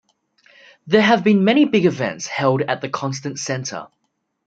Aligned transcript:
There 0.87 0.99
have 1.03 1.23
been 1.23 1.43
many 1.43 1.65
big 1.65 1.85
events 1.85 2.25
held 2.25 2.63
at 2.63 2.81
the 2.81 2.89
Constant 2.89 3.37
Center. 3.37 3.85